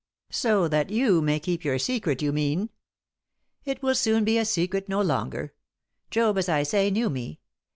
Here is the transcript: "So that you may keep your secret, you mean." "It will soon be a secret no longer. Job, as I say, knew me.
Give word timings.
"So 0.31 0.67
that 0.67 0.89
you 0.89 1.21
may 1.21 1.39
keep 1.39 1.63
your 1.63 1.77
secret, 1.77 2.23
you 2.23 2.31
mean." 2.33 2.71
"It 3.65 3.83
will 3.83 3.93
soon 3.93 4.23
be 4.23 4.39
a 4.39 4.45
secret 4.45 4.89
no 4.89 4.99
longer. 4.99 5.53
Job, 6.09 6.39
as 6.39 6.49
I 6.49 6.63
say, 6.63 6.89
knew 6.89 7.07
me. 7.11 7.39